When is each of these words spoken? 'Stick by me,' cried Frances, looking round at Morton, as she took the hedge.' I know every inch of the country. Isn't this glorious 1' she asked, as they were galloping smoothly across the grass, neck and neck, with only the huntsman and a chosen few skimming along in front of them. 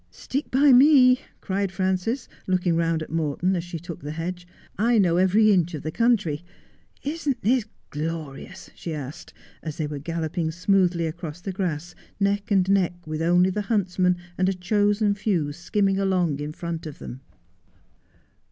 'Stick 0.25 0.49
by 0.49 0.73
me,' 0.73 1.19
cried 1.41 1.71
Frances, 1.71 2.27
looking 2.47 2.75
round 2.75 3.03
at 3.03 3.11
Morton, 3.11 3.55
as 3.55 3.63
she 3.63 3.77
took 3.77 4.01
the 4.01 4.13
hedge.' 4.13 4.47
I 4.79 4.97
know 4.97 5.17
every 5.17 5.51
inch 5.51 5.75
of 5.75 5.83
the 5.83 5.91
country. 5.91 6.43
Isn't 7.03 7.43
this 7.43 7.65
glorious 7.91 8.69
1' 8.69 8.75
she 8.79 8.95
asked, 8.95 9.31
as 9.61 9.77
they 9.77 9.85
were 9.85 9.99
galloping 9.99 10.49
smoothly 10.49 11.05
across 11.05 11.39
the 11.39 11.51
grass, 11.51 11.93
neck 12.19 12.49
and 12.49 12.67
neck, 12.67 13.05
with 13.05 13.21
only 13.21 13.51
the 13.51 13.61
huntsman 13.69 14.17
and 14.39 14.49
a 14.49 14.55
chosen 14.55 15.13
few 15.13 15.53
skimming 15.53 15.99
along 15.99 16.39
in 16.39 16.51
front 16.51 16.87
of 16.87 16.97
them. 16.97 17.21